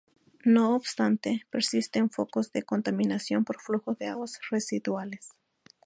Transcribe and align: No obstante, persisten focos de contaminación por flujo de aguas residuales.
No 0.53 0.75
obstante, 0.75 1.45
persisten 1.51 2.09
focos 2.09 2.51
de 2.51 2.63
contaminación 2.63 3.45
por 3.45 3.61
flujo 3.61 3.93
de 3.93 4.07
aguas 4.07 4.39
residuales. 4.49 5.33